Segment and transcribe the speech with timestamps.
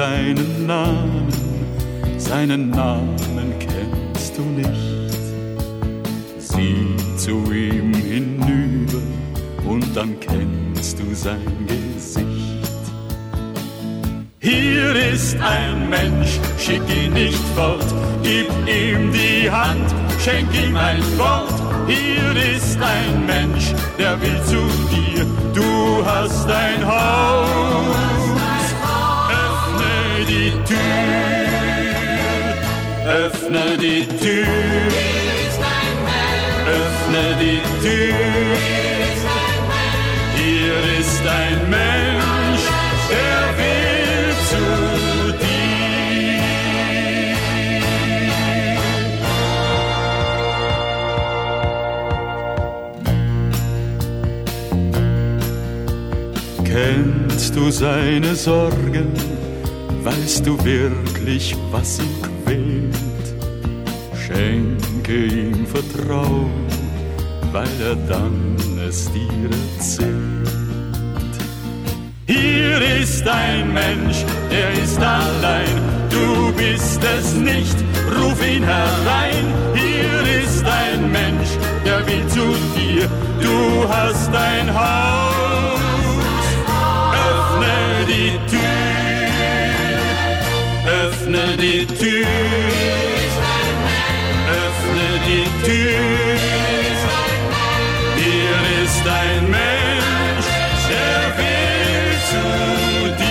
[0.00, 1.28] Seinen Namen?
[2.16, 5.12] Seinen Namen kennst du nicht.
[6.38, 9.02] Sieh zu ihm hinüber
[9.68, 12.84] und dann kennst du sein Gesicht.
[14.38, 17.90] Hier ist ein Mensch, schick ihn nicht fort,
[18.22, 19.88] gib ihm die Hand,
[20.18, 21.58] schenk ihm ein Wort.
[21.86, 24.62] Hier ist ein Mensch, der will zu
[24.94, 28.19] dir, du hast ein Haus
[30.50, 30.78] die Tür,
[33.06, 34.46] öffne die Tür,
[36.66, 38.56] öffne die Tür.
[40.36, 42.64] Hier ist ein Mensch,
[43.10, 44.64] der will zu
[45.38, 46.44] dir.
[56.64, 59.29] Kennst du seine Sorgen?
[60.10, 63.26] Weißt du wirklich, was ihn quält?
[64.26, 66.66] Schenke ihm Vertrauen,
[67.52, 68.56] weil er dann
[68.88, 70.10] es dir erzählt.
[72.26, 75.76] Hier ist ein Mensch, der ist allein,
[76.10, 77.76] du bist es nicht,
[78.16, 79.46] ruf ihn herein.
[79.74, 81.50] Hier ist ein Mensch,
[81.86, 83.08] der will zu dir,
[83.40, 85.80] du hast ein Haus,
[87.14, 88.69] öffne die Tür
[91.30, 92.26] öffne die Tür,
[94.48, 96.36] öffne die Tür.
[98.16, 100.48] Hier ist ein Mensch,
[100.90, 102.44] der will zu
[103.18, 103.30] dir.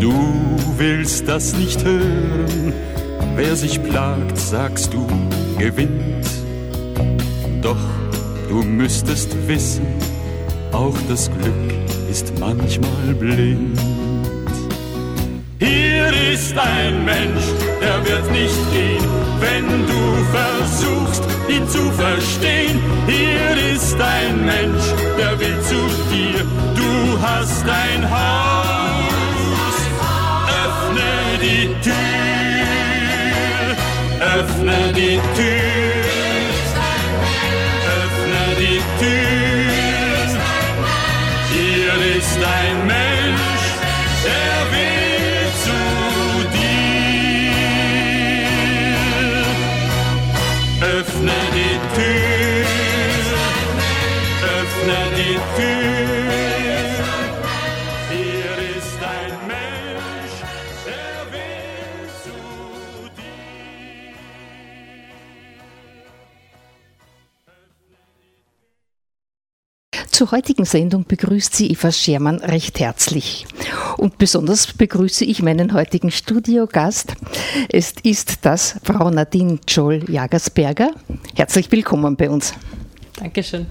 [0.00, 0.14] Du
[0.76, 2.72] willst das nicht hören,
[3.36, 5.06] wer sich plagt, sagst du,
[5.58, 6.23] gewinnt
[8.54, 9.86] du müsstest wissen,
[10.70, 11.72] auch das Glück
[12.08, 13.78] ist manchmal blind.
[15.58, 17.46] Hier ist ein Mensch,
[17.82, 19.04] der wird nicht gehen,
[19.40, 20.02] wenn du
[20.38, 22.78] versuchst, ihn zu verstehen.
[23.08, 24.86] Hier ist ein Mensch,
[25.18, 25.80] der will zu
[26.12, 26.44] dir,
[26.76, 29.76] du hast ein Haus.
[30.64, 31.94] Öffne die Tür,
[34.38, 35.93] öffne die Tür
[70.10, 73.46] Zur heutigen Sendung begrüßt sie Eva Schermann recht herzlich.
[73.96, 77.14] Und besonders begrüße ich meinen heutigen Studiogast.
[77.68, 80.92] Es ist das Frau Nadine Joel-Jagersberger.
[81.34, 82.54] Herzlich willkommen bei uns.
[83.16, 83.66] Dankeschön.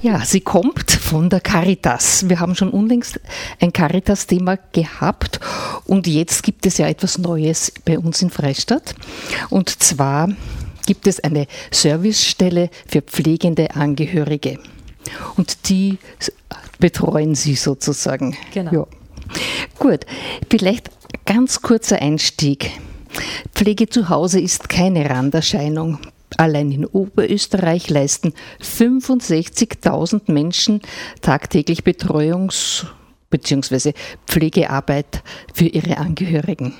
[0.00, 2.28] Ja, sie kommt von der Caritas.
[2.28, 3.20] Wir haben schon unlängst
[3.60, 5.40] ein Caritas-Thema gehabt
[5.84, 8.94] und jetzt gibt es ja etwas Neues bei uns in Freistadt.
[9.50, 10.28] Und zwar
[10.86, 14.58] gibt es eine Servicestelle für pflegende Angehörige.
[15.36, 15.98] Und die
[16.78, 18.36] betreuen Sie sozusagen.
[18.52, 18.72] Genau.
[18.72, 18.86] Ja.
[19.78, 20.06] Gut,
[20.50, 20.90] vielleicht
[21.24, 22.70] ganz kurzer Einstieg.
[23.54, 25.98] Pflege zu Hause ist keine Randerscheinung.
[26.36, 30.82] Allein in Oberösterreich leisten 65.000 Menschen
[31.22, 32.86] tagtäglich Betreuungs-
[33.30, 33.92] bzw.
[34.26, 35.22] Pflegearbeit
[35.52, 36.74] für ihre Angehörigen.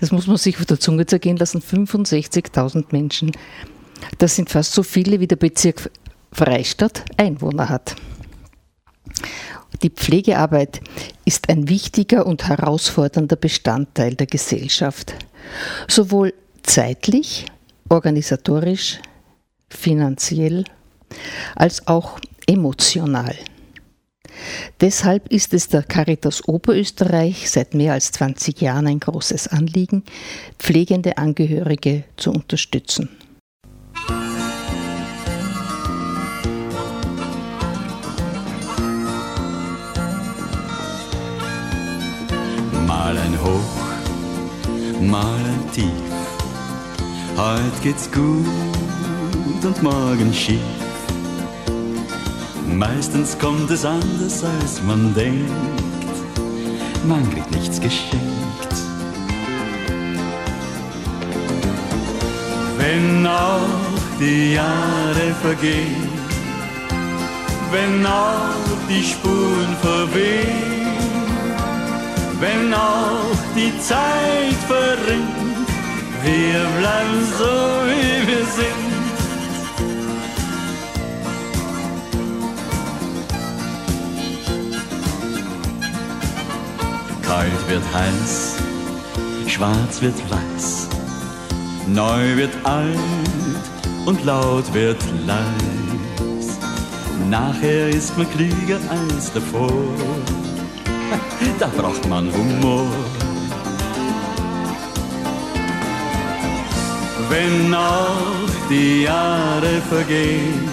[0.00, 1.60] Das muss man sich auf der Zunge zergehen lassen.
[1.60, 3.32] 65.000 Menschen.
[4.18, 5.90] Das sind fast so viele wie der Bezirk
[6.34, 7.94] Freistadt Einwohner hat.
[9.84, 10.80] Die Pflegearbeit
[11.24, 15.14] ist ein wichtiger und herausfordernder Bestandteil der Gesellschaft,
[15.86, 16.34] sowohl
[16.64, 17.46] zeitlich,
[17.88, 18.98] organisatorisch,
[19.68, 20.64] finanziell
[21.54, 23.36] als auch emotional.
[24.80, 30.02] Deshalb ist es der Caritas Oberösterreich seit mehr als 20 Jahren ein großes Anliegen,
[30.58, 33.08] pflegende Angehörige zu unterstützen.
[43.44, 46.14] Hoch, mal ein Tief.
[47.36, 50.60] Heute geht's gut und morgen schief.
[52.66, 55.50] Meistens kommt es anders, als man denkt.
[57.06, 58.74] Man kriegt nichts geschenkt.
[62.78, 63.60] Wenn auch
[64.18, 66.08] die Jahre vergehen,
[67.70, 70.73] wenn auch die Spuren verwehen,
[72.40, 75.68] wenn auch die Zeit verrinnt,
[76.22, 77.54] wir bleiben so,
[77.88, 78.94] wie wir sind.
[87.22, 88.56] Kalt wird heiß,
[89.48, 90.88] schwarz wird weiß,
[91.86, 92.98] neu wird alt
[94.06, 96.58] und laut wird leis.
[97.28, 99.70] Nachher ist man klüger als davor,
[101.58, 102.86] da braucht man Humor.
[107.28, 110.68] Wenn auch die Jahre vergehen,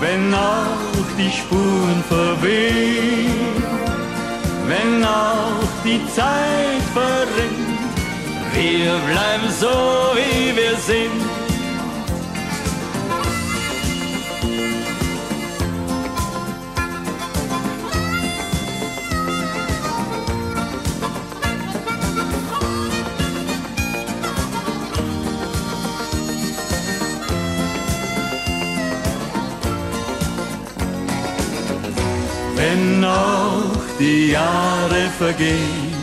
[0.00, 3.62] wenn auch die Spuren verwehen,
[4.66, 7.72] wenn auch die Zeit verrinnt.
[8.54, 9.74] Wir bleiben so,
[10.16, 11.31] wie wir sind.
[34.02, 35.94] Die Jahre vergehen,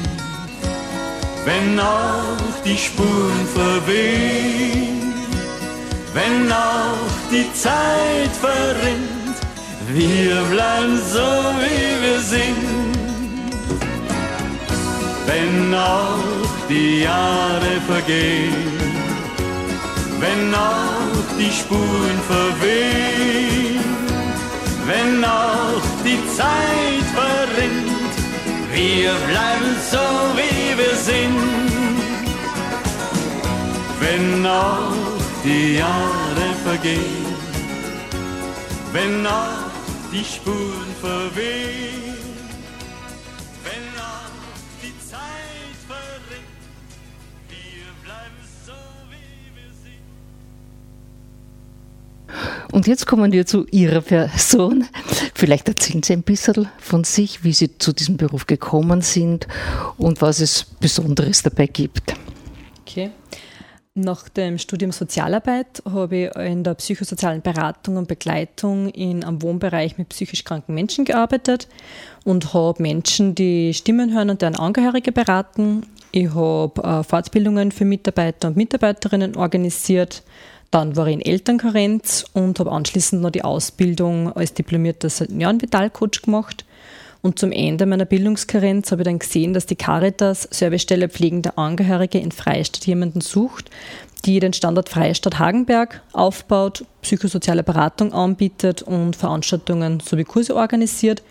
[1.43, 5.13] wenn auch die Spuren verwehen,
[6.13, 9.37] wenn auch die Zeit verrinnt,
[9.89, 11.29] wir bleiben so
[11.61, 12.97] wie wir sind.
[15.29, 18.79] Wenn auch die Jahre vergehen,
[20.23, 23.83] wenn auch die Spuren verwehen,
[24.87, 27.88] wenn auch die Zeit verrinnt.
[28.73, 29.97] Wir bleiben so,
[30.37, 31.69] wie wir sind.
[33.99, 34.93] Wenn auch
[35.43, 37.25] die Jahre vergehen,
[38.93, 39.71] wenn auch
[40.11, 41.99] die Spuren verwehen.
[52.71, 54.87] Und jetzt kommen wir zu Ihrer Person.
[55.39, 59.47] Vielleicht erzählen Sie ein bisschen von sich, wie Sie zu diesem Beruf gekommen sind
[59.97, 62.13] und was es Besonderes dabei gibt.
[62.81, 63.11] Okay.
[63.93, 69.97] Nach dem Studium Sozialarbeit habe ich in der psychosozialen Beratung und Begleitung in einem Wohnbereich
[69.97, 71.69] mit psychisch kranken Menschen gearbeitet
[72.25, 75.83] und habe Menschen, die Stimmen hören und deren Angehörige beraten.
[76.11, 80.21] Ich habe äh, Fortbildungen für Mitarbeiter und Mitarbeiterinnen organisiert.
[80.71, 86.65] Dann war ich in Elternkarenz und habe anschließend noch die Ausbildung als diplomierter Seniorenvitalcoach gemacht.
[87.21, 92.19] Und zum Ende meiner Bildungskarenz habe ich dann gesehen, dass die Caritas Servicestelle pflegende Angehörige
[92.19, 93.69] in Freistadt jemanden sucht,
[94.25, 101.23] die den Standort Freistadt Hagenberg aufbaut, psychosoziale Beratung anbietet und Veranstaltungen sowie Kurse organisiert.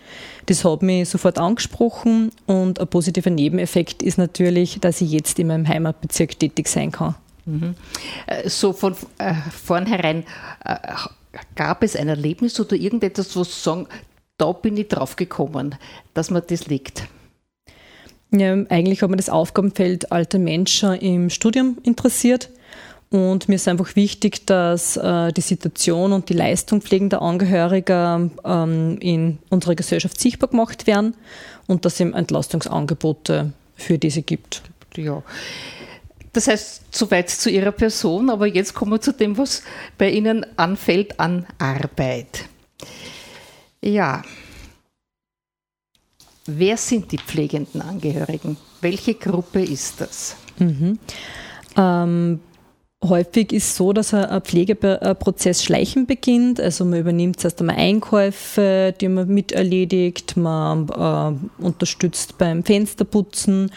[0.45, 5.47] Das hat mich sofort angesprochen und ein positiver Nebeneffekt ist natürlich, dass ich jetzt in
[5.47, 7.15] meinem Heimatbezirk tätig sein kann.
[7.45, 7.75] Mhm.
[8.45, 10.25] So von äh, vornherein
[10.65, 10.75] äh,
[11.55, 13.87] gab es ein Erlebnis oder irgendetwas, wo Sie sagen,
[14.37, 15.75] da bin ich drauf gekommen,
[16.13, 17.03] dass mir das liegt.
[18.31, 22.49] Ja, eigentlich hat mir das Aufgabenfeld alter Menschen im Studium interessiert.
[23.09, 28.97] Und mir ist einfach wichtig, dass äh, die Situation und die Leistung pflegender Angehöriger ähm,
[28.99, 31.15] in unserer Gesellschaft sichtbar gemacht werden
[31.65, 34.61] und dass es eben Entlastungsangebote für diese gibt.
[34.95, 35.23] Ja.
[36.33, 39.63] Das heißt, soweit zu Ihrer Person, aber jetzt kommen wir zu dem, was
[39.97, 42.45] bei Ihnen anfällt an Arbeit.
[43.81, 44.21] Ja.
[46.45, 48.57] Wer sind die pflegenden Angehörigen?
[48.81, 50.35] Welche Gruppe ist das?
[50.57, 50.99] Mhm.
[51.77, 52.39] Ähm,
[53.03, 56.59] häufig ist so, dass ein Pflegeprozess schleichend beginnt.
[56.59, 63.71] Also man übernimmt zuerst einmal Einkäufe, die man miterledigt, man äh, unterstützt beim Fensterputzen.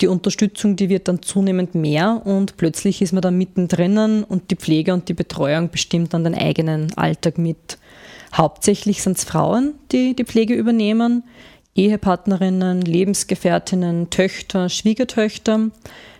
[0.00, 4.56] Die Unterstützung, die wird dann zunehmend mehr und plötzlich ist man dann mittendrin und die
[4.56, 7.78] Pflege und die Betreuung bestimmt dann den eigenen Alltag mit.
[8.34, 11.24] Hauptsächlich sind es Frauen, die die Pflege übernehmen,
[11.74, 15.70] Ehepartnerinnen, Lebensgefährtinnen, Töchter, Schwiegertöchter.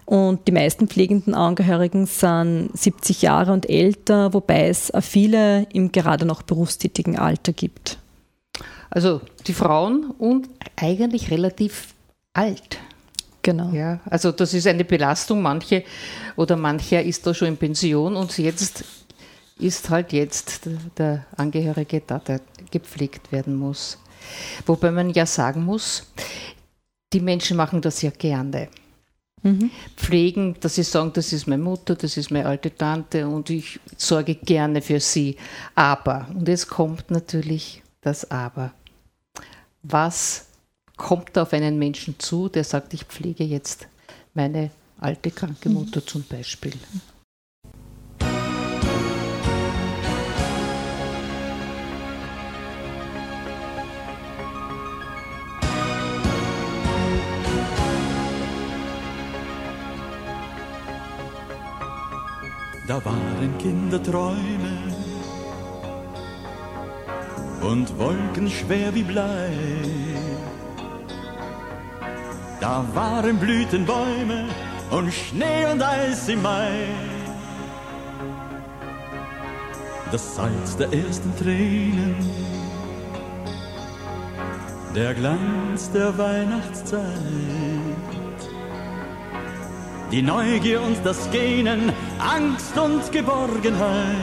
[0.06, 5.90] Und die meisten pflegenden Angehörigen sind 70 Jahre und älter, wobei es auch viele im
[5.90, 7.98] gerade noch berufstätigen Alter gibt.
[8.88, 11.94] Also die Frauen und eigentlich relativ
[12.32, 12.78] alt.
[13.42, 13.70] Genau.
[13.70, 15.42] Ja, also das ist eine Belastung.
[15.42, 15.84] Manche
[16.36, 18.84] oder mancher ist da schon in Pension und jetzt
[19.58, 20.60] ist halt jetzt
[20.98, 23.98] der Angehörige da, der gepflegt werden muss.
[24.66, 26.12] Wobei man ja sagen muss,
[27.12, 28.68] die Menschen machen das ja gerne.
[29.42, 29.70] Mhm.
[29.96, 33.78] Pflegen, dass sie sagen, das ist meine Mutter, das ist meine alte Tante und ich
[33.96, 35.36] sorge gerne für sie.
[35.74, 38.72] Aber, und es kommt natürlich das Aber.
[39.82, 40.46] Was
[40.96, 43.86] kommt auf einen Menschen zu, der sagt, ich pflege jetzt
[44.34, 46.06] meine alte kranke Mutter mhm.
[46.06, 46.72] zum Beispiel?
[62.86, 64.78] Da waren Kinderträume
[67.60, 69.50] und Wolken schwer wie Blei.
[72.60, 74.44] Da waren Blütenbäume
[74.92, 76.86] und Schnee und Eis im Mai.
[80.12, 82.14] Das Salz der ersten Tränen,
[84.94, 87.65] der Glanz der Weihnachtszeit.
[90.12, 94.14] Die Neugier und das Gähnen, Angst und Geborgenheit.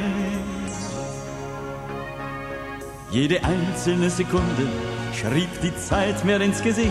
[3.11, 4.67] Jede einzelne Sekunde
[5.13, 6.89] schrieb die Zeit mir ins Gesicht.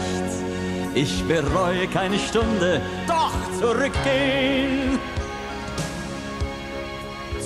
[0.95, 4.99] Ich bereue keine Stunde, doch zurückgehen.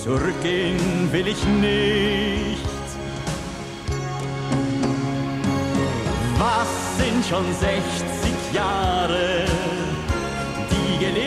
[0.03, 2.61] Zurückgehen will ich nicht.
[6.39, 9.47] Was sind schon 60 Jahre,
[10.71, 11.26] die gelebt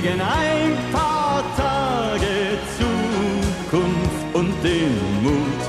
[0.00, 2.34] gegen ein paar Tage
[4.32, 5.62] und den Mut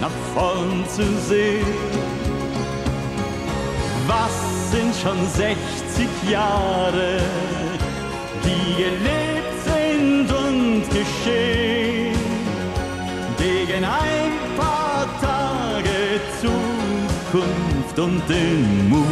[0.00, 1.64] nach vorn zu sehen.
[4.06, 7.20] Was sind schon 60 Jahre,
[8.44, 12.18] die gelebt sind und geschehen,
[13.38, 19.06] gegen ein paar Tage Zukunft und den Mut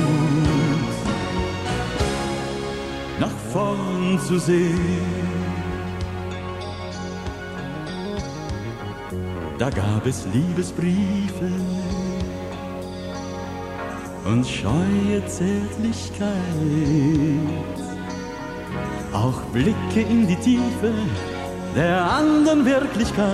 [3.19, 5.29] nach vorn zu sehen.
[9.59, 11.51] da gab es Liebesbriefe
[14.25, 16.29] und scheue Zärtlichkeit,
[19.13, 20.93] auch Blicke in die Tiefe
[21.75, 23.27] der anderen Wirklichkeit.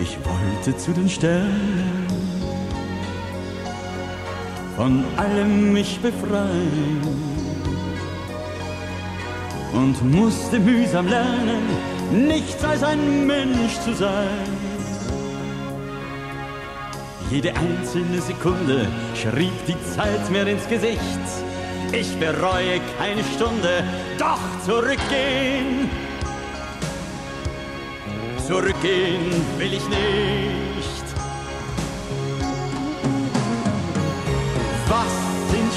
[0.00, 2.06] Ich wollte zu den Sternen
[4.78, 7.02] von allem mich befreien
[9.72, 11.64] und musste mühsam lernen,
[12.12, 14.46] nichts als ein Mensch zu sein.
[17.28, 18.86] Jede einzelne Sekunde
[19.20, 21.26] schrieb die Zeit mir ins Gesicht.
[21.90, 23.82] Ich bereue keine Stunde,
[24.16, 25.90] doch zurückgehen.
[28.46, 29.26] Zurückgehen
[29.58, 30.77] will ich nicht.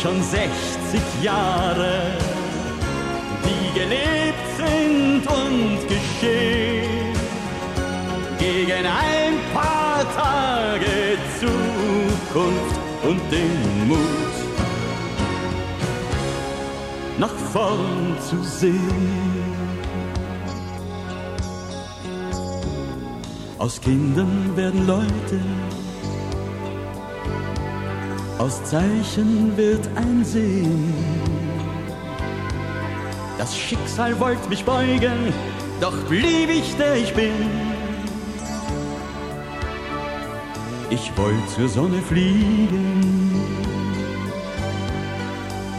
[0.01, 2.17] Schon 60 Jahre,
[3.45, 7.15] die gelebt sind und geschehen.
[8.39, 13.99] Gegen ein paar Tage Zukunft und den Mut,
[17.19, 19.51] nach vorn zu sehen.
[23.59, 25.39] Aus Kindern werden Leute,
[28.41, 31.31] aus Zeichen wird ein Sehen
[33.41, 35.33] das Schicksal wollte mich beugen,
[35.79, 37.33] doch blieb ich der ich bin.
[40.91, 43.01] Ich wollte zur Sonne fliegen,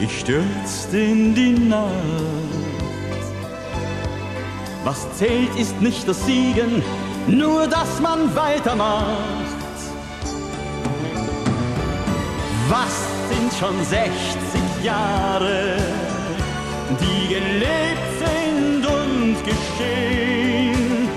[0.01, 1.93] ich stürzte in die Nacht.
[4.83, 6.83] Was zählt, ist nicht das Siegen,
[7.29, 9.52] nur dass man weitermacht.
[12.73, 12.97] Was
[13.29, 14.03] sind schon 60
[14.83, 15.77] Jahre?
[17.01, 21.09] die gelebt sind und geschehen,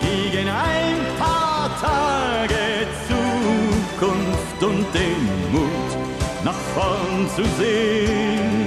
[0.00, 8.66] gegen ein paar Tage Zukunft und den Mut nach vorn zu sehen.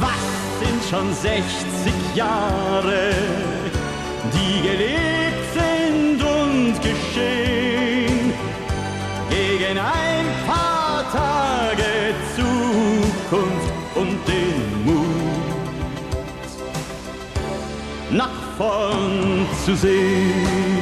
[0.00, 0.26] Was
[0.60, 3.10] sind schon 60 Jahre,
[4.32, 5.05] die gelebt
[18.56, 20.76] nach vorn zu sehen.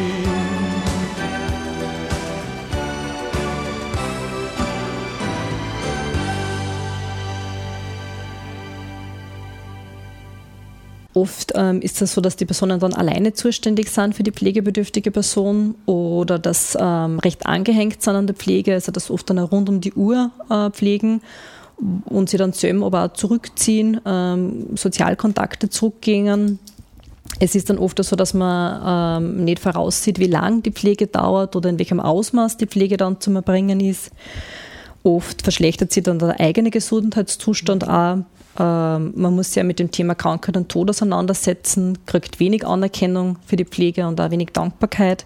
[11.16, 15.12] Oft ähm, ist es so, dass die Personen dann alleine zuständig sind für die pflegebedürftige
[15.12, 19.68] Person oder dass ähm, recht angehängt sind an der Pflege, also dass oft dann rund
[19.68, 21.22] um die Uhr äh, pflegen
[22.06, 26.58] und sie dann selber aber auch zurückziehen, ähm, Sozialkontakte zurückgehen.
[27.40, 31.56] Es ist dann oft so, dass man ähm, nicht voraussieht, wie lange die Pflege dauert
[31.56, 34.10] oder in welchem Ausmaß die Pflege dann zu erbringen ist.
[35.02, 38.18] Oft verschlechtert sich dann der eigene Gesundheitszustand auch
[38.58, 43.36] ähm, man muss sich ja mit dem Thema Krankheit und Tod auseinandersetzen, kriegt wenig Anerkennung
[43.46, 45.24] für die Pflege und auch wenig Dankbarkeit.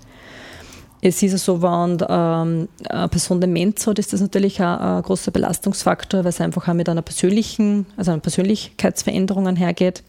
[1.00, 5.30] Es ist so, wenn ähm, eine Person Demenz hat, ist das natürlich auch ein großer
[5.30, 10.02] Belastungsfaktor, weil es einfach auch mit einer persönlichen, also einer Persönlichkeitsveränderung einhergeht.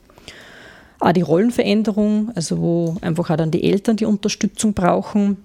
[1.00, 5.38] Auch die Rollenveränderung, also wo einfach auch dann die Eltern die Unterstützung brauchen.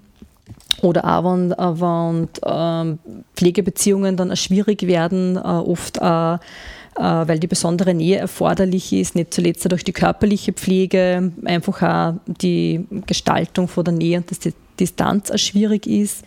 [0.82, 2.98] Oder auch wenn, äh, wenn ähm,
[3.36, 6.38] Pflegebeziehungen dann schwierig werden, äh, oft auch
[6.96, 12.14] äh, weil die besondere Nähe erforderlich ist, nicht zuletzt durch die körperliche Pflege, einfach auch
[12.26, 16.24] die Gestaltung von der Nähe und die Distanz auch schwierig ist.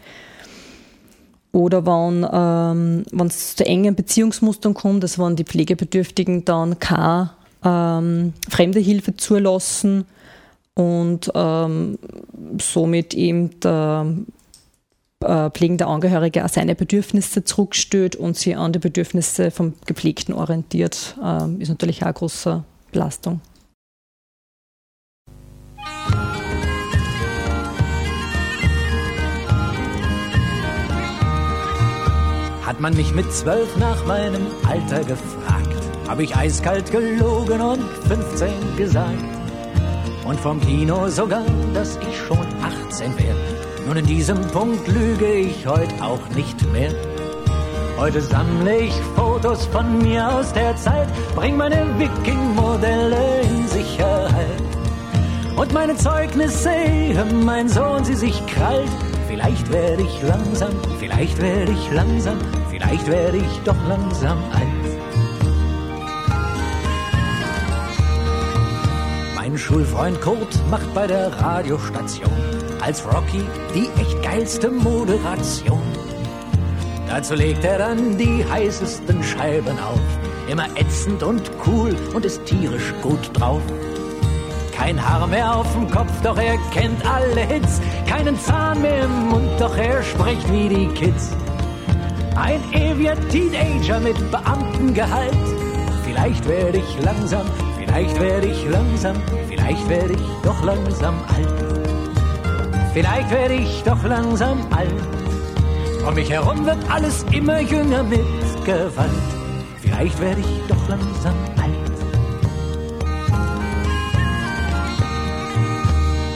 [1.53, 7.31] Oder wenn ähm, es zu engen Beziehungsmustern kommt, also wenn die Pflegebedürftigen dann keine
[7.63, 10.05] ähm, fremde Hilfe zulassen
[10.73, 11.97] und ähm,
[12.59, 14.05] somit eben der
[15.21, 21.17] äh, pflegende Angehörige auch seine Bedürfnisse zurückstellt und sich an die Bedürfnisse vom Gepflegten orientiert,
[21.23, 23.41] äh, ist natürlich auch eine große Belastung.
[32.63, 35.56] Hat man mich mit zwölf nach meinem Alter gefragt,
[36.07, 39.23] habe ich eiskalt gelogen und 15 gesagt.
[40.25, 41.43] Und vom Kino sogar,
[41.73, 42.45] dass ich schon
[42.89, 43.37] 18 wäre.
[43.85, 46.91] Nun in diesem Punkt lüge ich heute auch nicht mehr.
[47.97, 54.61] Heute sammle ich Fotos von mir aus der Zeit, bring meine Wiking-Modelle in Sicherheit.
[55.55, 56.69] Und meine Zeugnisse,
[57.43, 58.89] mein Sohn, sie sich krallt.
[59.27, 62.37] Vielleicht werde ich langsam, vielleicht werde ich langsam,
[62.69, 64.76] vielleicht werde ich doch langsam alt.
[69.47, 72.29] Mein Schulfreund Kurt macht bei der Radiostation
[72.81, 73.41] als Rocky
[73.73, 75.81] die echt geilste Moderation.
[77.07, 80.01] Dazu legt er dann die heißesten Scheiben auf,
[80.49, 83.61] immer ätzend und cool und ist tierisch gut drauf.
[84.75, 87.79] Kein Haar mehr auf dem Kopf, doch er kennt alle Hits.
[88.05, 91.31] Keinen Zahn mehr im Mund, doch er spricht wie die Kids.
[92.35, 95.37] Ein ewiger Teenager mit Beamtengehalt.
[96.03, 97.45] Vielleicht werde ich langsam,
[97.87, 99.15] vielleicht werde ich langsam,
[99.47, 101.53] vielleicht werde ich doch langsam alt.
[102.93, 104.91] Vielleicht werde ich doch langsam alt.
[106.07, 108.25] Um mich herum wird alles immer jünger mit
[108.65, 109.09] Gewalt.
[109.81, 111.77] Vielleicht werde ich doch langsam alt.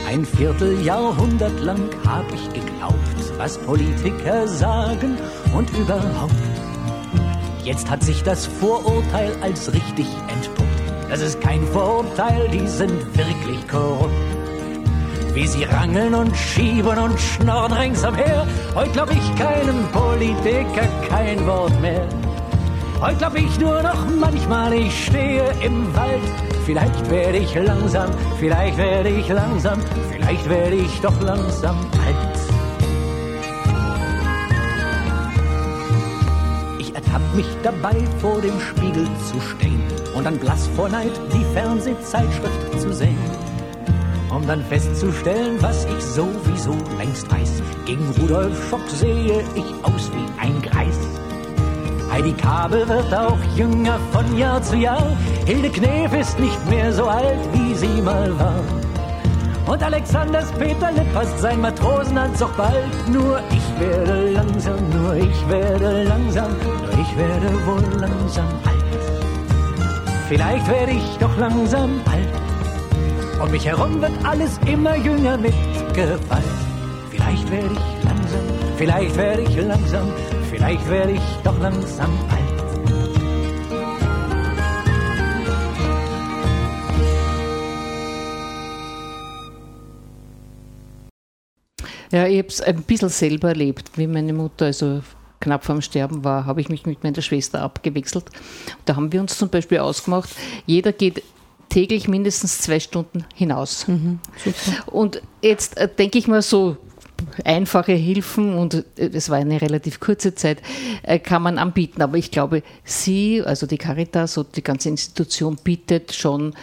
[0.07, 5.17] Ein Vierteljahrhundert lang hab ich geglaubt, was Politiker sagen
[5.55, 6.33] und überhaupt.
[7.63, 10.70] Jetzt hat sich das Vorurteil als richtig entpuppt.
[11.11, 14.13] Das ist kein Vorurteil, die sind wirklich korrupt
[15.33, 18.45] wie sie rangeln und schieben und schnorren ringsum her.
[18.75, 22.07] Heute glaub ich keinem Politiker kein Wort mehr.
[22.99, 26.21] Heute glaub ich nur noch manchmal, ich stehe im Wald.
[26.65, 29.79] Vielleicht werde ich langsam, vielleicht werde ich langsam,
[30.11, 32.39] vielleicht werde ich doch langsam alt.
[36.77, 41.43] Ich ertapp mich dabei, vor dem Spiegel zu stehen und dann blass vor Neid die
[41.51, 43.17] Fernsehzeitschrift zu sehen
[44.29, 47.61] um dann festzustellen, was ich sowieso längst weiß.
[47.85, 50.97] Gegen Rudolf Schock sehe ich aus wie ein Greis.
[52.09, 55.05] Heidi Kabel wird auch jünger von Jahr zu Jahr.
[55.45, 58.63] Hilde Knef ist nicht mehr so alt, wie sie mal war.
[59.67, 63.09] Und Alexanders Peter Lipp hast sein Matrosenanzug bald.
[63.09, 68.80] Nur ich werde langsam, nur ich werde langsam, nur ich werde wohl langsam alt.
[70.31, 73.41] Vielleicht werde ich doch langsam alt.
[73.43, 75.53] Um mich herum wird alles immer jünger mit
[75.93, 76.21] Gewalt.
[77.09, 78.39] Vielleicht werde ich langsam,
[78.77, 80.13] vielleicht werde ich langsam,
[80.49, 82.39] vielleicht werde ich doch langsam alt.
[92.13, 95.01] Ja, ich habe es ein bisschen selber erlebt, wie meine Mutter also
[95.41, 98.25] knapp vorm Sterben war, habe ich mich mit meiner Schwester abgewechselt.
[98.85, 100.29] Da haben wir uns zum Beispiel ausgemacht,
[100.65, 101.23] jeder geht
[101.69, 103.87] täglich mindestens zwei Stunden hinaus.
[103.87, 104.19] Mhm,
[104.85, 106.77] und jetzt äh, denke ich mal so,
[107.45, 110.61] einfache Hilfen und äh, es war eine relativ kurze Zeit,
[111.03, 112.01] äh, kann man anbieten.
[112.01, 116.53] Aber ich glaube, Sie, also die Caritas und die ganze Institution bietet schon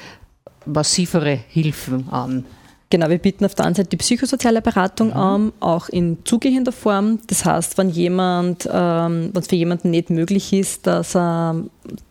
[0.66, 2.44] massivere Hilfen an.
[2.90, 5.16] Genau, wir bieten auf der einen Seite die psychosoziale Beratung mhm.
[5.16, 7.18] an, auch in zugehender Form.
[7.26, 11.56] Das heißt, wenn jemand, ähm, wenn es für jemanden nicht möglich ist, dass er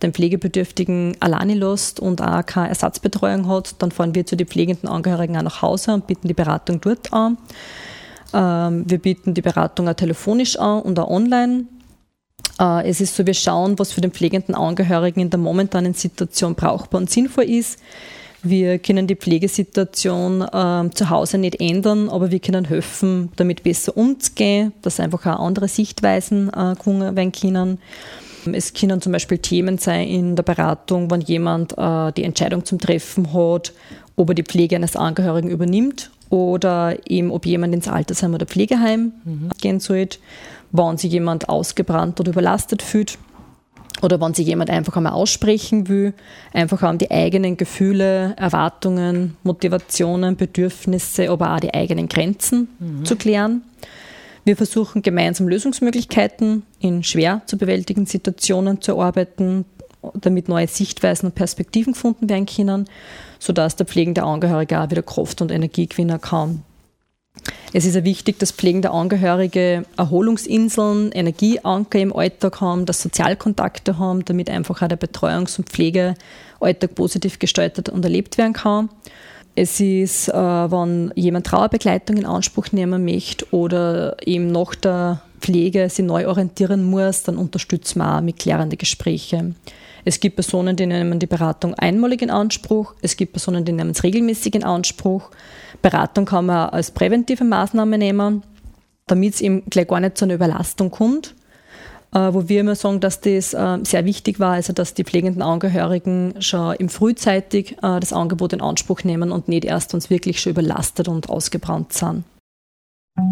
[0.03, 4.87] den Pflegebedürftigen alleine lässt und auch keine Ersatzbetreuung hat, dann fahren wir zu den pflegenden
[4.87, 7.39] Angehörigen auch nach Hause und bieten die Beratung dort an.
[8.33, 11.65] Ähm, wir bieten die Beratung auch telefonisch an und auch online.
[12.59, 16.53] Äh, es ist so, wir schauen, was für den pflegenden Angehörigen in der momentanen Situation
[16.53, 17.79] brauchbar und sinnvoll ist.
[18.43, 23.97] Wir können die Pflegesituation äh, zu Hause nicht ändern, aber wir können helfen, damit besser
[23.97, 27.79] umzugehen, dass einfach auch andere Sichtweisen äh, gewonnen werden können.
[28.53, 32.79] Es können zum Beispiel Themen sein in der Beratung, wenn jemand äh, die Entscheidung zum
[32.79, 33.73] Treffen hat,
[34.15, 39.13] ob er die Pflege eines Angehörigen übernimmt oder eben, ob jemand ins Altersheim oder Pflegeheim
[39.25, 39.49] mhm.
[39.59, 40.19] gehen sollte,
[40.71, 43.17] wenn sich jemand ausgebrannt oder überlastet fühlt
[44.01, 46.13] oder wenn sich jemand einfach einmal aussprechen will,
[46.53, 53.05] einfach um die eigenen Gefühle, Erwartungen, Motivationen, Bedürfnisse, aber auch die eigenen Grenzen mhm.
[53.05, 53.63] zu klären.
[54.45, 59.65] Wir versuchen gemeinsam Lösungsmöglichkeiten in schwer zu bewältigenden Situationen zu erarbeiten,
[60.13, 62.85] damit neue Sichtweisen und Perspektiven gefunden werden können,
[63.39, 66.63] sodass der pflegende Angehörige auch wieder Kraft und Energie gewinnen kann.
[67.73, 74.23] Es ist ja wichtig, dass pflegende Angehörige Erholungsinseln, Energieanker im Alltag haben, dass Sozialkontakte haben,
[74.25, 78.89] damit einfach auch der Betreuungs- und Pflegealltag positiv gestaltet und erlebt werden kann.
[79.55, 85.89] Es ist, äh, wenn jemand Trauerbegleitung in Anspruch nehmen möchte oder eben nach der Pflege
[85.89, 89.55] sich neu orientieren muss, dann unterstützen wir auch mit klärenden Gesprächen.
[90.07, 92.95] Es gibt Personen, die nehmen die Beratung einmalig in Anspruch.
[93.01, 95.29] Es gibt Personen, die nehmen es regelmäßig in Anspruch.
[95.81, 98.43] Beratung kann man als präventive Maßnahme nehmen,
[99.07, 101.35] damit es eben gleich gar nicht zu einer Überlastung kommt.
[102.13, 105.41] Äh, wo wir immer sagen, dass das äh, sehr wichtig war, also dass die pflegenden
[105.41, 110.39] Angehörigen schon im frühzeitig äh, das Angebot in Anspruch nehmen und nicht erst uns wirklich
[110.39, 112.23] schon überlastet und ausgebrannt sind.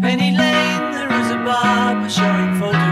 [0.02, 2.85] Penny Lane, there is a barber showing photographs.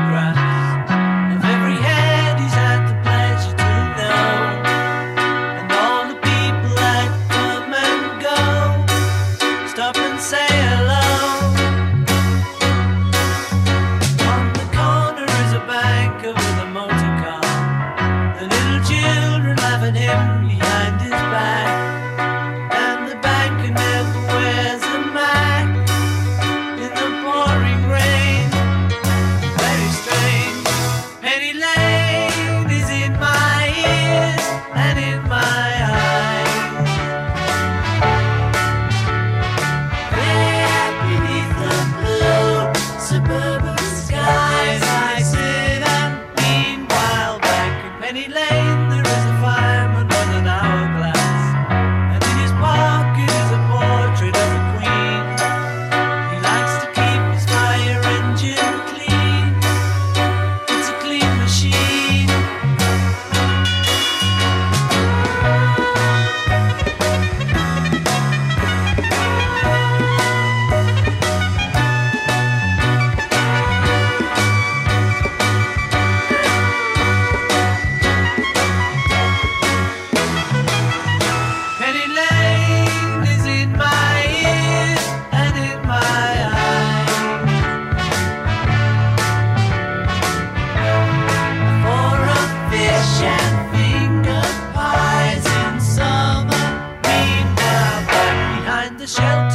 [99.14, 99.53] shelter.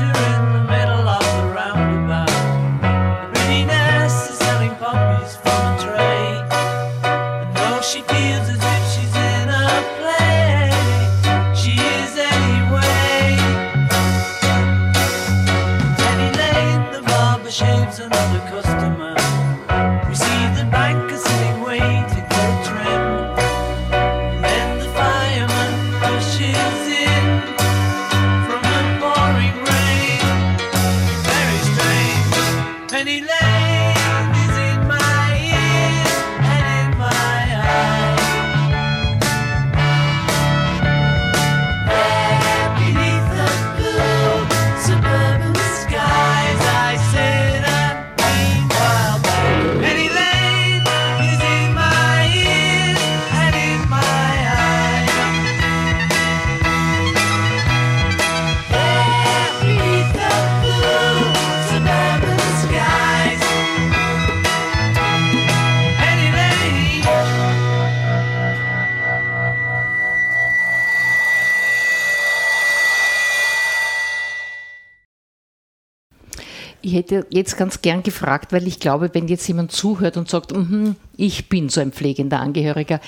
[77.30, 81.50] Jetzt ganz gern gefragt, weil ich glaube, wenn jetzt jemand zuhört und sagt, mm ich
[81.50, 83.02] bin so ein pflegender Angehöriger,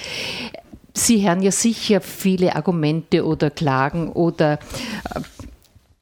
[0.94, 4.60] Sie hören ja sicher viele Argumente oder Klagen oder
[5.16, 5.22] äh,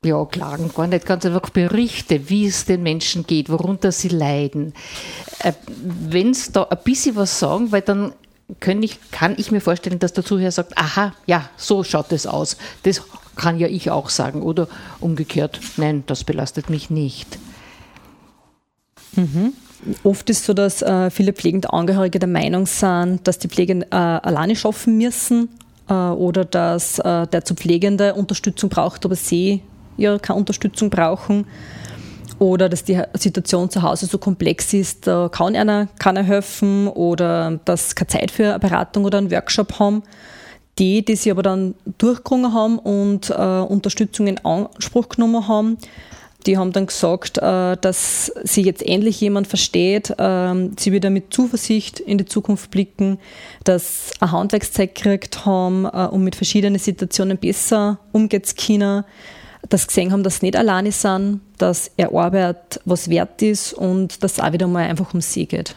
[0.07, 4.73] ja, Klagen gar nicht, ganz einfach Berichte, wie es den Menschen geht, worunter sie leiden.
[5.43, 8.13] Äh, Wenn Sie da ein bisschen was sagen, weil dann
[8.81, 12.57] ich, kann ich mir vorstellen, dass der Zuhörer sagt, aha, ja, so schaut es aus.
[12.83, 13.03] Das
[13.35, 14.41] kann ja ich auch sagen.
[14.41, 14.67] Oder
[14.99, 17.37] umgekehrt, nein, das belastet mich nicht.
[19.15, 19.53] Mhm.
[20.03, 23.95] Oft ist so, dass äh, viele pflegende Angehörige der Meinung sind, dass die Pflege äh,
[23.95, 25.49] alleine schaffen müssen
[25.89, 29.61] äh, oder dass äh, der zu Pflegende Unterstützung braucht, aber sie
[29.97, 31.45] ja keine Unterstützung brauchen.
[32.39, 37.59] Oder dass die Situation zu Hause so komplex ist, da kann einer keiner helfen oder
[37.65, 40.03] dass keine Zeit für eine Beratung oder einen Workshop haben.
[40.77, 45.77] Die, die sie aber dann durchgerungen haben und äh, Unterstützung in Anspruch genommen haben,
[46.45, 51.33] die haben dann gesagt, äh, dass sie jetzt endlich jemand versteht, ähm, sie wieder mit
[51.33, 53.19] Zuversicht in die Zukunft blicken,
[53.65, 59.03] dass eine Handwerkszeit gekriegt haben, äh, um mit verschiedenen Situationen besser umgehen zu können,
[59.67, 63.73] dass sie gesehen haben, dass sie nicht alleine sind, dass ihr Arbeit was wert ist
[63.73, 65.75] und dass es auch wieder mal einfach um sie geht.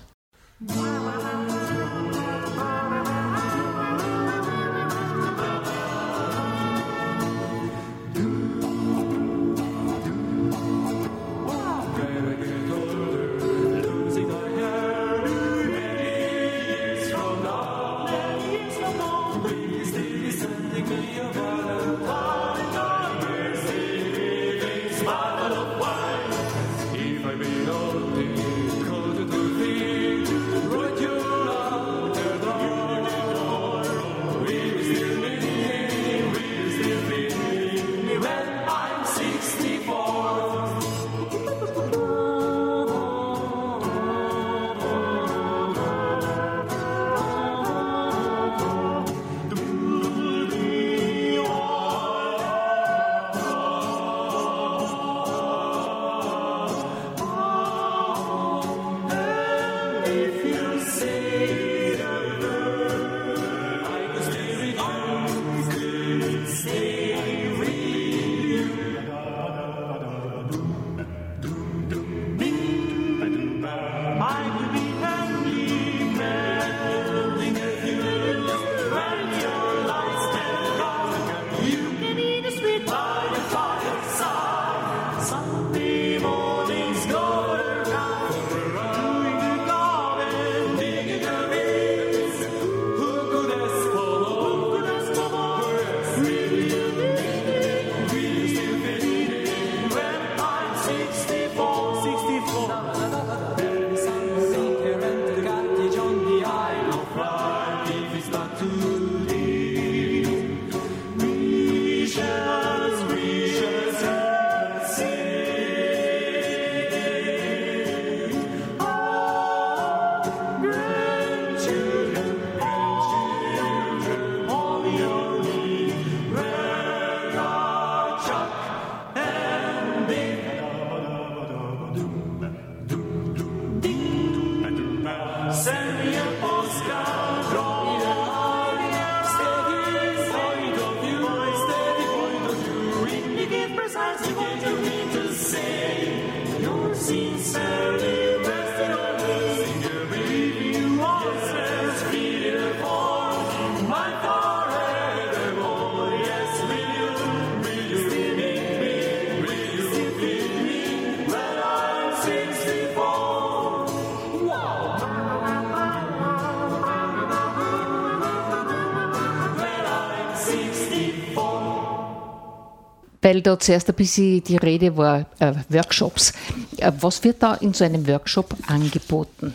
[173.43, 176.33] Da zuerst ein bisschen die Rede war, äh, Workshops.
[176.79, 179.55] Äh, was wird da in so einem Workshop angeboten?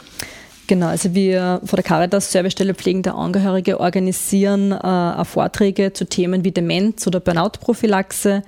[0.67, 6.52] Genau, also wir von der Caritas Servicestelle pflegende Angehörige organisieren äh, Vorträge zu Themen wie
[6.52, 8.43] Demenz oder Burnout-Prophylaxe.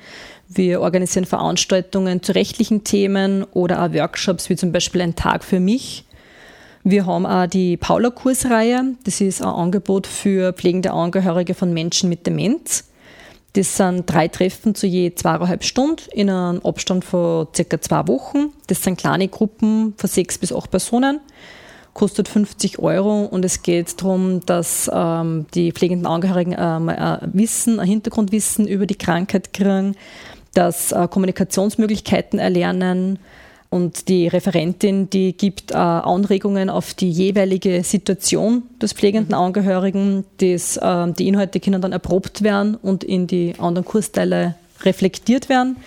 [0.49, 5.61] Wir organisieren Veranstaltungen zu rechtlichen Themen oder auch Workshops wie zum Beispiel ein Tag für
[5.61, 6.03] mich.
[6.83, 8.95] Wir haben auch die Paula-Kursreihe.
[9.05, 12.88] Das ist ein Angebot für pflegende Angehörige von Menschen mit Demenz.
[13.53, 18.53] Das sind drei Treffen zu je zweieinhalb Stunden in einem Abstand von circa zwei Wochen.
[18.67, 21.19] Das sind kleine Gruppen von sechs bis acht Personen.
[21.93, 27.79] Kostet 50 Euro und es geht darum, dass ähm, die pflegenden Angehörigen ähm, ein Wissen,
[27.79, 29.95] ein Hintergrundwissen über die Krankheit kriegen,
[30.53, 33.17] dass äh, Kommunikationsmöglichkeiten erlernen,
[33.69, 39.43] und die Referentin, die gibt äh, Anregungen auf die jeweilige Situation des pflegenden mhm.
[39.43, 40.25] Angehörigen.
[40.37, 45.77] Das, äh, die Inhalte können dann erprobt werden und in die anderen Kursteile reflektiert werden.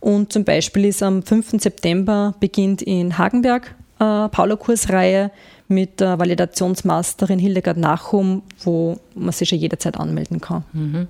[0.00, 1.60] Und zum Beispiel ist am 5.
[1.62, 5.30] September beginnt in Hagenberg äh, Paula-Kursreihe
[5.68, 10.64] mit der Validationsmasterin Hildegard Nachum, wo man sich ja jederzeit anmelden kann.
[10.72, 11.08] Mhm.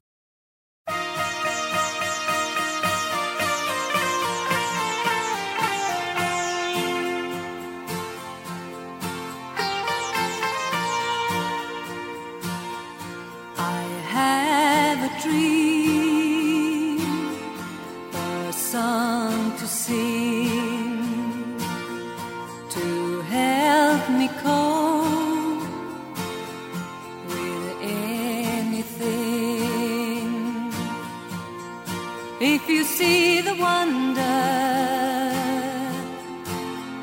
[32.99, 34.39] see the wonder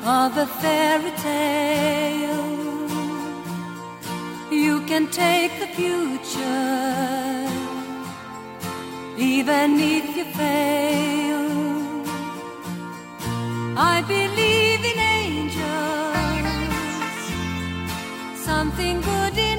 [0.04, 2.48] of a fairy tale.
[4.62, 7.48] You can take the future,
[9.16, 11.44] even if you fail.
[13.94, 15.62] I believe in angels,
[18.48, 19.55] something good in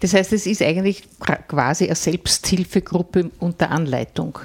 [0.00, 1.04] Das heißt, es ist eigentlich
[1.48, 4.38] quasi eine Selbsthilfegruppe unter Anleitung.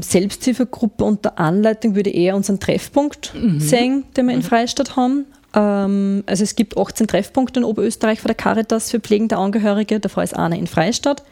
[0.00, 3.60] Selbsthilfegruppe unter Anleitung würde eher unseren Treffpunkt mhm.
[3.60, 4.44] sehen, den wir in mhm.
[4.44, 5.26] Freistadt haben.
[5.54, 10.00] Ähm, also es gibt 18 Treffpunkte in Oberösterreich von der Caritas für pflegende Angehörige.
[10.00, 11.22] Davor ist einer in Freistadt.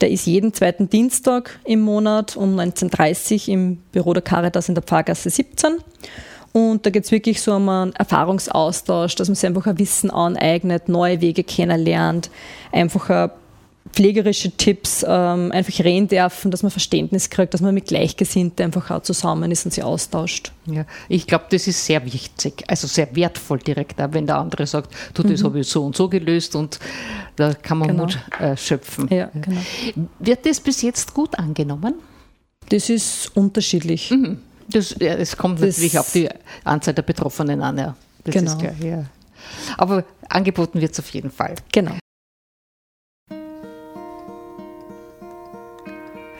[0.00, 4.74] Der ist jeden zweiten Dienstag im Monat um 19.30 Uhr im Büro der Caritas in
[4.74, 5.78] der Pfarrgasse 17.
[6.56, 10.10] Und da geht es wirklich so um einen Erfahrungsaustausch, dass man sich einfach ein Wissen
[10.10, 12.30] aneignet, neue Wege kennenlernt,
[12.72, 13.30] einfach ein
[13.92, 18.90] pflegerische Tipps ähm, einfach reden dürfen, dass man Verständnis kriegt, dass man mit Gleichgesinnten einfach
[18.90, 20.52] auch zusammen ist und sich austauscht.
[20.64, 24.66] Ja, ich glaube, das ist sehr wichtig, also sehr wertvoll direkt, auch wenn der andere
[24.66, 25.44] sagt, du, das mhm.
[25.44, 26.80] habe ich so und so gelöst und
[27.36, 28.04] da kann man genau.
[28.04, 29.08] Mut äh, schöpfen.
[29.10, 29.60] Ja, genau.
[30.20, 31.96] Wird das bis jetzt gut angenommen?
[32.70, 34.10] Das ist unterschiedlich.
[34.10, 34.38] Mhm.
[34.68, 36.28] Das, ja, es kommt das natürlich auf die
[36.64, 37.96] Anzahl der Betroffenen an, ja.
[38.24, 38.52] Das genau.
[38.52, 39.04] ist klar, ja.
[39.78, 41.54] Aber angeboten wird es auf jeden Fall.
[41.72, 41.92] Genau.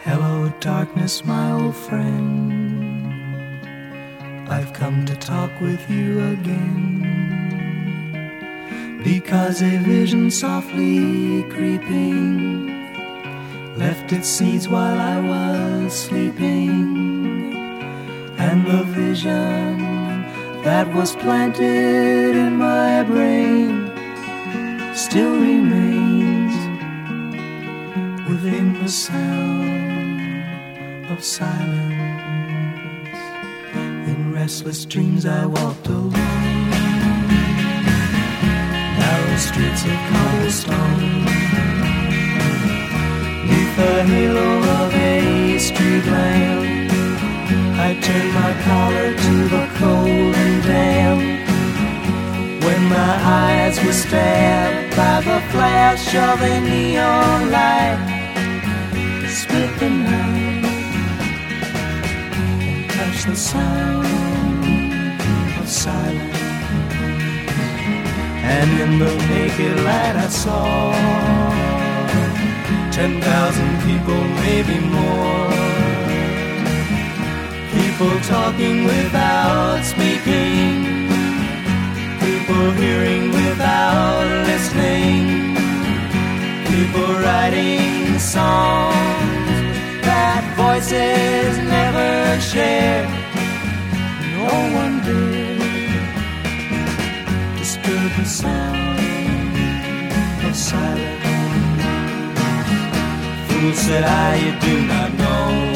[0.02, 2.86] Hello, darkness, my old friend.
[4.48, 7.26] I've come to talk with you again.
[9.02, 12.68] Because a vision softly creeping
[13.76, 16.95] left its seeds while I was sleeping.
[18.48, 19.78] And the vision
[20.62, 23.90] that was planted in my brain
[24.94, 26.54] still remains
[28.28, 30.30] within the sound
[31.10, 31.98] of silence.
[34.10, 36.12] In restless dreams, I walked alone.
[39.00, 40.75] Narrow streets of cobblestone.
[47.96, 51.22] I turned my collar to the cold and damp.
[52.62, 57.98] When my eyes were stabbed by the flash of a neon light,
[59.28, 60.64] split the night
[62.60, 64.06] and touch the sound
[65.58, 66.40] of silence.
[68.44, 70.92] And in the naked light I saw
[72.92, 75.75] ten thousand people, maybe more.
[77.98, 80.84] People talking without speaking.
[82.20, 85.56] People hearing without listening.
[86.66, 89.48] People writing songs
[90.04, 93.08] that voices never share.
[94.36, 95.56] No one did
[97.56, 98.98] disturb the sound
[100.44, 101.24] of silence.
[103.48, 105.75] Fool said I, you do not know.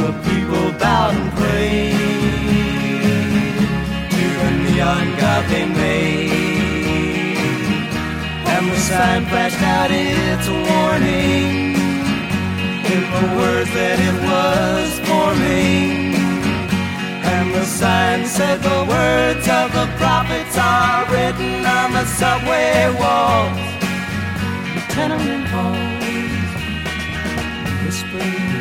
[0.00, 1.94] the people bowed and prayed
[4.14, 6.30] to the neon god they made,
[8.54, 11.74] and the sign flashed out its warning.
[12.94, 16.14] In the words that it was forming.
[17.34, 23.58] And the sign said the words of the prophets are written on the subway walls,
[24.74, 26.44] the tenement halls,
[27.84, 28.53] whispering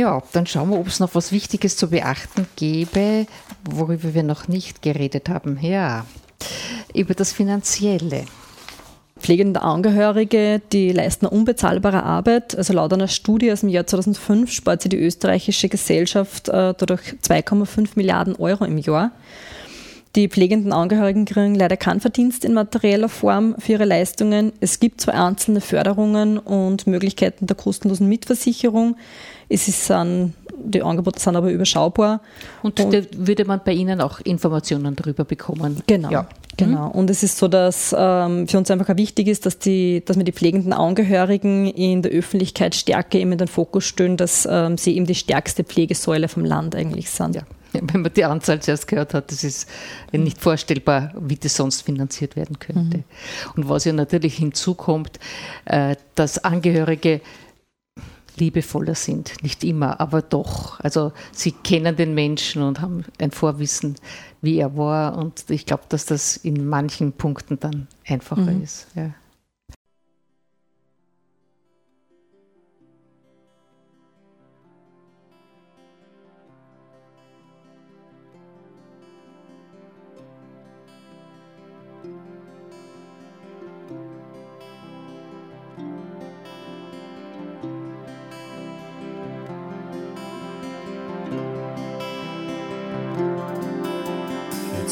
[0.00, 3.26] Ja, dann schauen wir, ob es noch was Wichtiges zu beachten gäbe,
[3.70, 5.58] worüber wir noch nicht geredet haben.
[5.60, 6.06] Ja,
[6.94, 8.24] über das Finanzielle.
[9.18, 12.56] Pflegende Angehörige, die leisten unbezahlbare Arbeit.
[12.56, 17.02] Also laut einer Studie aus dem Jahr 2005 spart sie die österreichische Gesellschaft äh, dadurch
[17.22, 19.12] 2,5 Milliarden Euro im Jahr.
[20.16, 24.52] Die pflegenden Angehörigen kriegen leider keinen Verdienst in materieller Form für ihre Leistungen.
[24.60, 28.96] Es gibt zwar einzelne Förderungen und Möglichkeiten der kostenlosen Mitversicherung.
[29.48, 32.22] Es ist an, die Angebote sind aber überschaubar.
[32.62, 35.82] Und, und da würde man bei Ihnen auch Informationen darüber bekommen.
[35.86, 36.10] Genau.
[36.10, 36.28] Ja.
[36.56, 36.88] Genau.
[36.88, 36.92] Mhm.
[36.92, 40.24] Und es ist so, dass ähm, für uns einfach wichtig ist, dass, die, dass wir
[40.24, 44.96] die pflegenden Angehörigen in der Öffentlichkeit stärker eben in den Fokus stellen, dass ähm, sie
[44.96, 47.36] eben die stärkste Pflegesäule vom Land eigentlich sind.
[47.36, 47.42] Ja.
[47.92, 49.68] Wenn man die Anzahl zuerst gehört hat, das ist
[50.12, 52.98] nicht vorstellbar, wie das sonst finanziert werden könnte.
[52.98, 53.04] Mhm.
[53.56, 55.18] Und was ja natürlich hinzukommt,
[55.66, 57.20] äh, dass Angehörige
[58.36, 59.42] liebevoller sind.
[59.42, 60.80] Nicht immer, aber doch.
[60.80, 63.96] Also sie kennen den Menschen und haben ein Vorwissen,
[64.40, 65.18] wie er war.
[65.18, 68.62] Und ich glaube, dass das in manchen Punkten dann einfacher mhm.
[68.62, 68.86] ist.
[68.94, 69.10] Ja.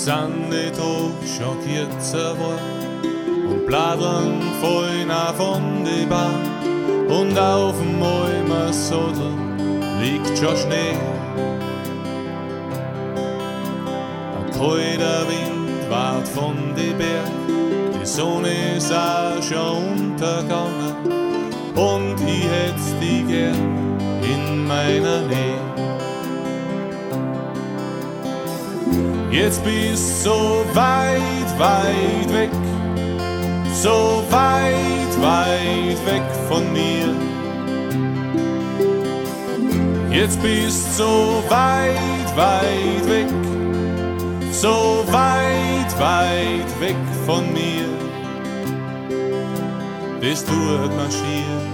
[0.06, 6.40] Tage schon kürzer geworden und Bladern auch von die Bahn
[7.08, 9.32] und auf dem Malmer Sattel
[10.00, 10.96] liegt schon Schnee.
[14.36, 17.32] Ein kalter Wind wart von die Berg,
[18.00, 20.94] die Sonne ist auch schon untergegangen
[21.74, 25.57] und ich hätt's die gern in meiner Nähe.
[29.30, 32.50] Jetzt bist so weit, weit weg,
[33.74, 37.14] so weit, weit weg von mir.
[40.10, 43.28] Jetzt bist so weit, weit weg,
[44.50, 47.86] so weit, weit weg von mir.
[50.22, 51.67] Das tut man schier.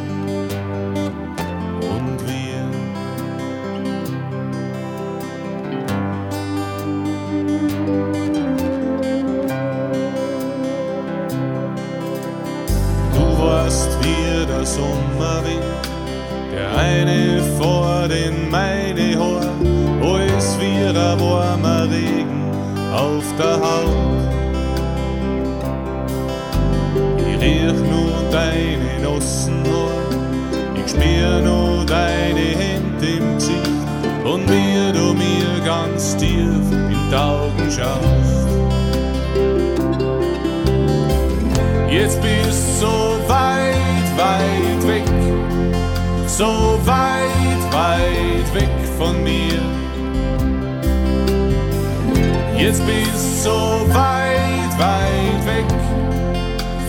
[52.64, 53.50] Jetzt bist so
[53.92, 55.66] weit, weit weg,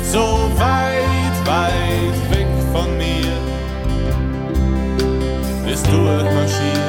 [0.09, 3.33] so weit, weit weg von mir.
[5.65, 6.75] Bist du marschiert.
[6.75, 6.84] Komm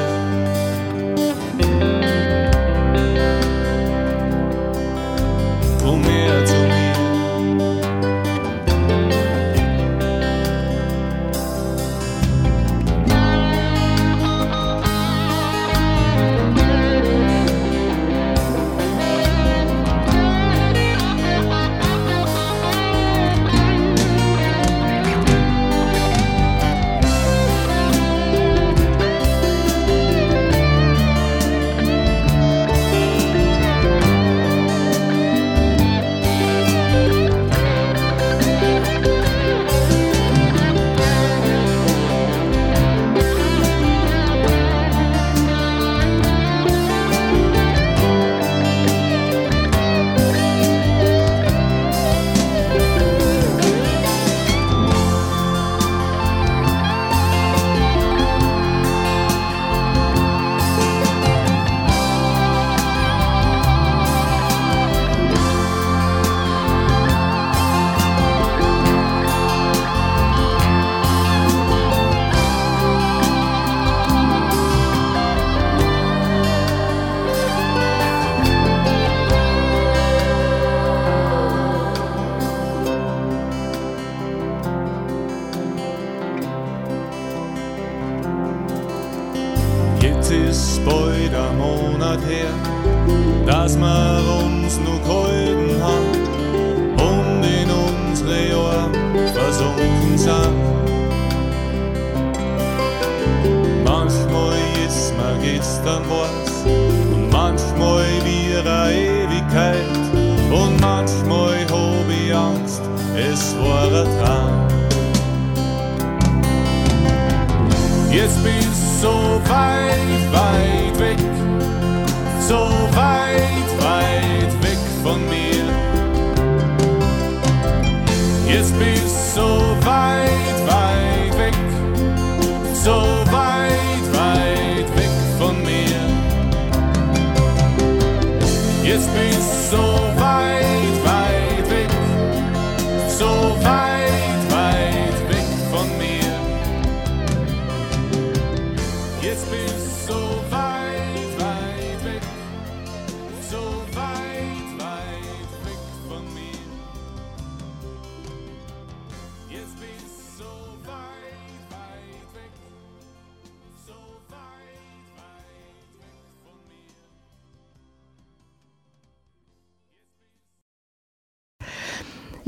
[105.87, 106.46] ta voix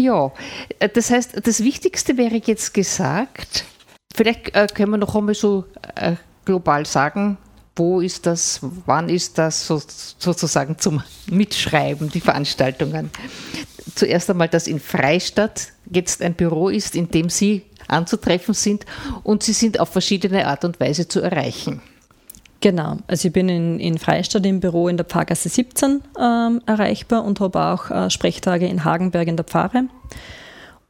[0.09, 0.31] Ja,
[0.79, 3.63] äh, das heißt, das Wichtigste wäre jetzt gesagt.
[4.15, 7.37] Vielleicht äh, können wir noch einmal so äh, global sagen,
[7.75, 9.79] wo ist das, wann ist das so,
[10.17, 13.11] sozusagen zum Mitschreiben, die Veranstaltungen.
[13.93, 18.87] Zuerst einmal, dass in Freistadt jetzt ein Büro ist, in dem Sie anzutreffen sind
[19.21, 21.83] und Sie sind auf verschiedene Art und Weise zu erreichen.
[22.61, 27.23] Genau, also ich bin in, in Freistadt im Büro in der Pfarrgasse 17 ähm, erreichbar
[27.23, 29.85] und habe auch äh, Sprechtage in Hagenberg in der Pfarre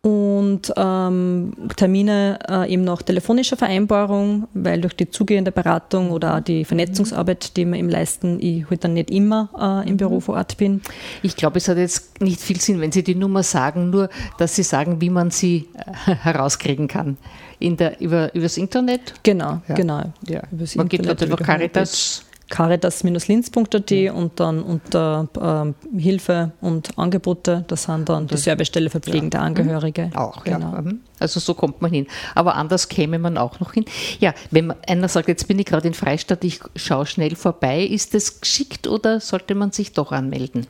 [0.01, 6.39] und ähm, Termine äh, eben nach telefonischer Vereinbarung, weil durch die zugehende Beratung oder auch
[6.39, 10.35] die Vernetzungsarbeit, die wir eben leisten, ich halt dann nicht immer äh, im Büro vor
[10.35, 10.81] Ort bin.
[11.21, 14.55] Ich glaube, es hat jetzt nicht viel Sinn, wenn Sie die Nummer sagen, nur dass
[14.55, 15.67] Sie sagen, wie man sie
[16.05, 17.17] äh, herauskriegen kann.
[17.59, 19.15] In der, über, übers Internet?
[19.23, 19.75] Genau, Ja.
[19.75, 20.13] genau.
[20.29, 20.43] Ja.
[20.49, 22.23] Übers Man geht Internet, dort über Caritas.
[22.49, 29.39] caritas-linz.at und dann unter ähm, Hilfe und Angebote, das sind dann die Servicestelle für pflegende
[29.39, 30.11] Angehörige.
[30.15, 30.73] Auch, genau.
[30.73, 30.81] ja.
[30.81, 31.01] Mhm.
[31.19, 32.07] Also so kommt man hin.
[32.35, 33.85] Aber anders käme man auch noch hin.
[34.19, 37.83] Ja, wenn man, einer sagt, jetzt bin ich gerade in Freistadt, ich schaue schnell vorbei,
[37.83, 40.67] ist das geschickt oder sollte man sich doch anmelden?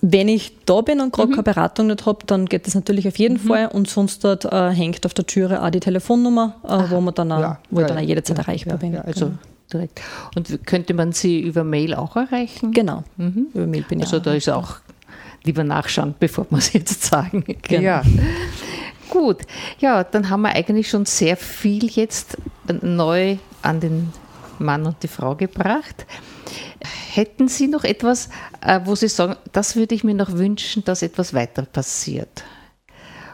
[0.00, 1.12] Wenn ich da bin und Mhm.
[1.12, 4.44] gerade keine Beratung nicht habe, dann geht das natürlich auf jeden Fall und sonst dort
[4.44, 7.82] äh, hängt auf der Türe auch die Telefonnummer, äh, wo man dann Ja, wo ich
[7.82, 8.92] ja, dann auch ja, jederzeit ja, erreichbar ja, bin.
[8.94, 9.38] Ja, also genau.
[9.72, 10.00] Direkt.
[10.34, 12.72] Und könnte man sie über Mail auch erreichen?
[12.72, 13.04] genau.
[13.16, 14.76] Über Mail bin ich Also da ist auch
[15.44, 17.44] lieber nachschauen, bevor wir es jetzt sagen.
[17.62, 17.82] Genau.
[17.82, 18.02] Ja.
[19.10, 19.38] Gut,
[19.78, 22.36] ja, dann haben wir eigentlich schon sehr viel jetzt
[22.82, 24.12] neu an den
[24.58, 26.06] Mann und die Frau gebracht.
[27.12, 28.28] Hätten Sie noch etwas,
[28.60, 32.44] äh, wo Sie sagen, das würde ich mir noch wünschen, dass etwas weiter passiert?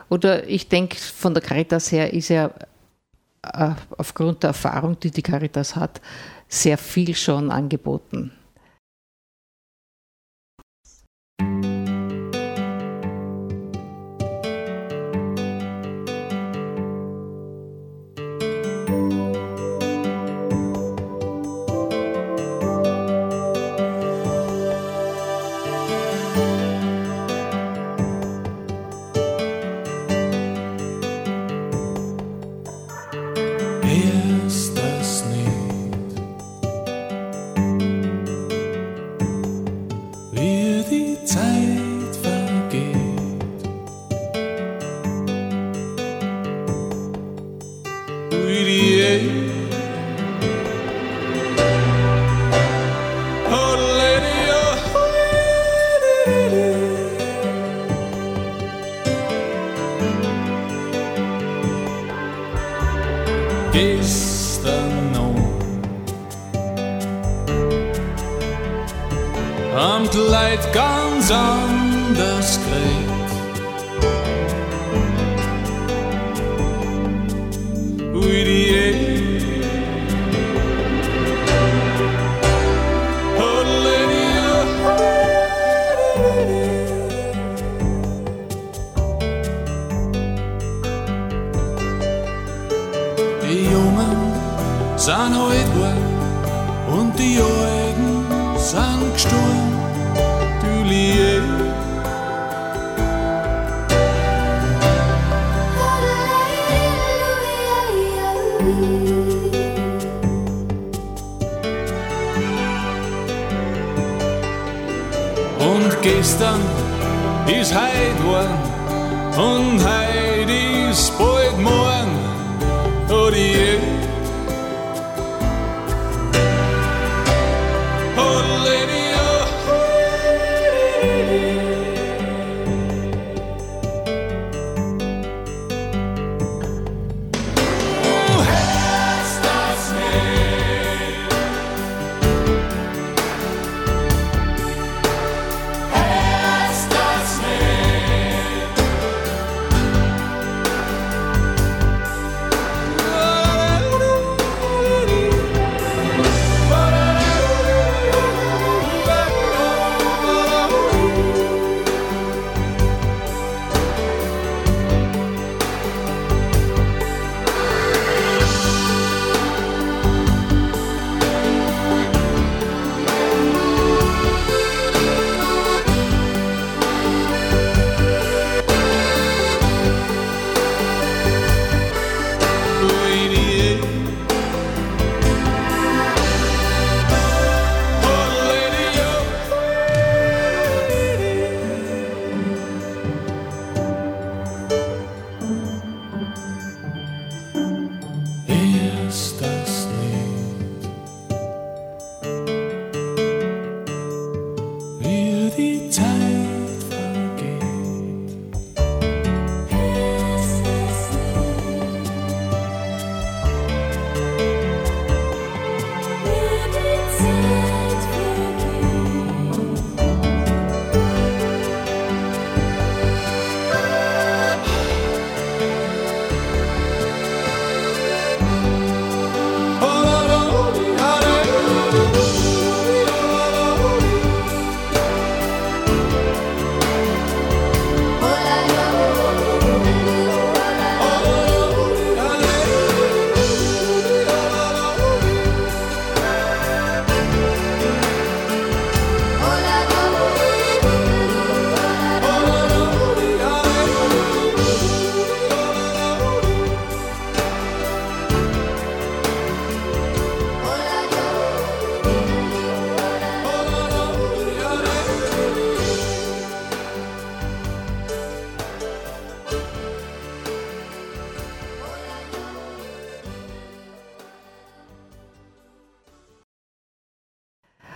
[0.08, 2.50] Oder ich denke, von der Caritas her ist ja
[3.96, 6.00] aufgrund der Erfahrung, die die Caritas hat,
[6.48, 8.32] sehr viel schon angeboten.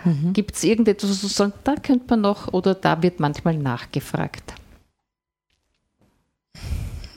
[0.08, 0.32] Mhm.
[0.32, 4.54] Gibt es irgendetwas, was du sagst, da könnte man noch oder da wird manchmal nachgefragt?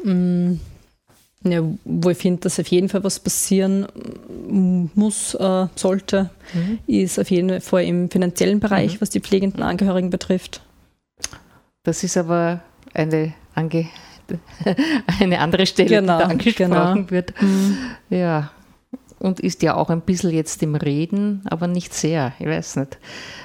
[0.03, 0.55] Mm,
[1.43, 3.87] ja, wo ich finde, dass auf jeden Fall was passieren
[4.93, 6.79] muss, äh, sollte, mhm.
[6.87, 9.01] ist auf jeden Fall im finanziellen Bereich, mhm.
[9.01, 10.61] was die pflegenden Angehörigen betrifft.
[11.83, 12.61] Das ist aber
[12.93, 13.87] eine, ange
[15.19, 17.11] eine andere Stelle, genau, die da angesprochen genau.
[17.11, 17.41] wird.
[17.41, 17.77] Mhm.
[18.09, 18.51] Ja,
[19.21, 22.97] und ist ja auch ein bisschen jetzt im Reden, aber nicht sehr, ich weiß nicht,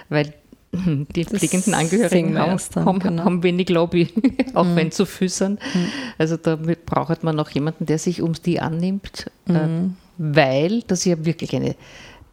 [0.08, 0.32] weil
[0.72, 3.24] die pflegenden Angehörigen haben, haben, genau.
[3.24, 4.08] haben, wenig Lobby,
[4.54, 4.76] auch mhm.
[4.76, 5.52] wenn zu füßern.
[5.52, 5.86] Mhm.
[6.18, 9.96] Also da braucht man noch jemanden, der sich um die annimmt, äh, mhm.
[10.18, 11.76] weil das ja wirklich eine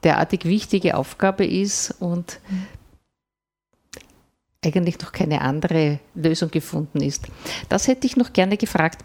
[0.04, 2.68] derartig wichtige Aufgabe ist und mhm
[4.66, 7.28] eigentlich noch keine andere Lösung gefunden ist.
[7.70, 9.02] Das hätte ich noch gerne gefragt.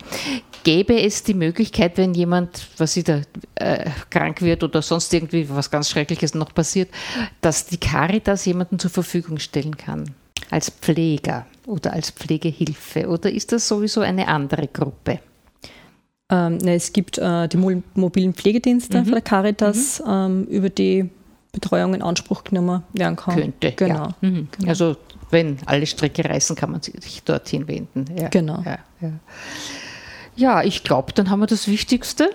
[0.65, 3.23] Gäbe es die Möglichkeit, wenn jemand, was sie da
[3.57, 6.91] äh, krank wird oder sonst irgendwie was ganz Schreckliches noch passiert,
[7.41, 10.15] dass die Caritas jemanden zur Verfügung stellen kann?
[10.51, 13.09] Als Pfleger oder als Pflegehilfe?
[13.09, 15.21] Oder ist das sowieso eine andere Gruppe?
[16.31, 19.05] Ähm, ne, es gibt äh, die mobilen Pflegedienste mhm.
[19.05, 20.11] von der Caritas, mhm.
[20.11, 21.09] ähm, über die
[21.53, 23.35] Betreuung in Anspruch genommen werden kann.
[23.35, 23.73] Könnte.
[23.73, 23.95] Genau.
[23.95, 24.15] Ja.
[24.21, 24.49] Mhm.
[24.53, 24.69] genau.
[24.69, 24.97] Also
[25.31, 28.07] wenn alle Stricke reißen, kann man sich dorthin wenden.
[28.17, 28.63] Ja, genau.
[28.65, 29.13] Ja, ja.
[30.37, 32.31] ja ich glaube, dann haben wir das Wichtigste.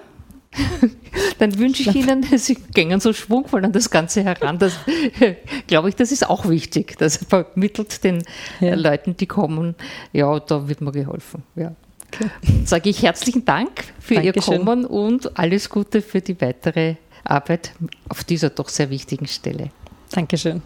[1.39, 4.59] dann wünsche ich Ihnen, Sie gehen so schwungvoll an das Ganze heran.
[4.59, 4.77] Das
[5.67, 6.97] glaube ich, das ist auch wichtig.
[6.97, 8.23] Das vermittelt den
[8.59, 8.75] ja.
[8.75, 9.75] Leuten, die kommen,
[10.11, 11.43] ja, da wird mir geholfen.
[11.55, 11.73] Ja.
[12.13, 12.29] Okay.
[12.65, 14.53] Sage ich herzlichen Dank für Dankeschön.
[14.53, 17.71] Ihr Kommen und alles Gute für die weitere Arbeit
[18.09, 19.71] auf dieser doch sehr wichtigen Stelle.
[20.11, 20.61] Dankeschön.